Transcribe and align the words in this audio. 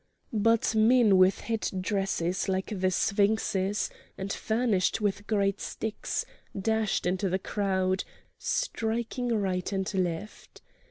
But 0.33 0.73
men 0.73 1.19
with 1.19 1.41
head 1.41 1.69
dresses 1.79 2.49
like 2.49 2.73
the 2.75 2.89
Sphinx's, 2.89 3.91
and 4.17 4.33
furnished 4.33 4.99
with 4.99 5.27
great 5.27 5.59
sticks, 5.61 6.25
dashed 6.59 7.05
into 7.05 7.29
the 7.29 7.37
crowd, 7.37 8.03
striking 8.39 9.27
right 9.27 9.71
and 9.71 9.93
left. 9.93 10.63